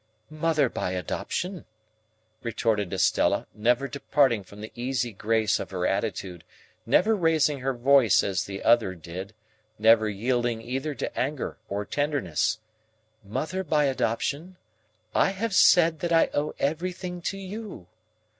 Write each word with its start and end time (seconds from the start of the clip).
"Mother 0.33 0.67
by 0.67 0.93
adoption," 0.93 1.65
retorted 2.41 2.91
Estella, 2.91 3.45
never 3.53 3.87
departing 3.87 4.43
from 4.43 4.59
the 4.61 4.71
easy 4.73 5.11
grace 5.13 5.59
of 5.59 5.69
her 5.69 5.85
attitude, 5.85 6.43
never 6.87 7.15
raising 7.15 7.59
her 7.59 7.71
voice 7.75 8.23
as 8.23 8.45
the 8.45 8.63
other 8.63 8.95
did, 8.95 9.35
never 9.77 10.09
yielding 10.09 10.59
either 10.59 10.95
to 10.95 11.15
anger 11.15 11.57
or 11.69 11.85
tenderness,—"mother 11.85 13.63
by 13.63 13.85
adoption, 13.85 14.57
I 15.13 15.29
have 15.29 15.53
said 15.53 15.99
that 15.99 16.11
I 16.11 16.31
owe 16.33 16.55
everything 16.57 17.21
to 17.21 17.37
you. 17.37 17.85